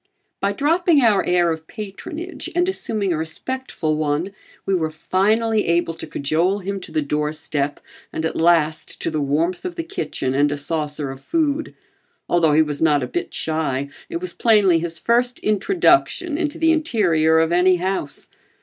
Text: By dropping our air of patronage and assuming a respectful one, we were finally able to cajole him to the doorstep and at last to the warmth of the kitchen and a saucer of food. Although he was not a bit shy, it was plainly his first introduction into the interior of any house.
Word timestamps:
By 0.39 0.51
dropping 0.51 1.03
our 1.03 1.23
air 1.23 1.51
of 1.51 1.67
patronage 1.67 2.49
and 2.55 2.67
assuming 2.67 3.13
a 3.13 3.17
respectful 3.17 3.97
one, 3.97 4.31
we 4.65 4.73
were 4.73 4.89
finally 4.89 5.67
able 5.67 5.93
to 5.93 6.07
cajole 6.07 6.57
him 6.57 6.79
to 6.79 6.91
the 6.91 7.03
doorstep 7.03 7.79
and 8.11 8.25
at 8.25 8.35
last 8.35 8.99
to 9.01 9.11
the 9.11 9.21
warmth 9.21 9.63
of 9.63 9.75
the 9.75 9.83
kitchen 9.83 10.33
and 10.33 10.51
a 10.51 10.57
saucer 10.57 11.11
of 11.11 11.21
food. 11.21 11.75
Although 12.27 12.53
he 12.53 12.63
was 12.63 12.81
not 12.81 13.03
a 13.03 13.07
bit 13.07 13.31
shy, 13.31 13.89
it 14.09 14.17
was 14.17 14.33
plainly 14.33 14.79
his 14.79 14.97
first 14.97 15.37
introduction 15.41 16.35
into 16.35 16.57
the 16.57 16.71
interior 16.71 17.37
of 17.37 17.51
any 17.51 17.75
house. 17.75 18.27